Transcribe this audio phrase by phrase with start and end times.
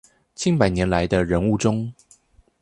[0.33, 1.93] 近百年來的人物中